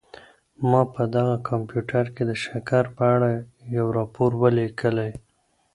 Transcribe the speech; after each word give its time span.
ما 0.69 0.81
په 0.93 1.03
دغه 1.15 1.35
کمپیوټر 1.49 2.05
کي 2.15 2.23
د 2.25 2.31
شکر 2.45 2.83
په 2.95 3.03
اړه 3.15 3.29
یو 3.77 3.85
راپور 3.97 4.31
ولیکلی. 4.41 5.11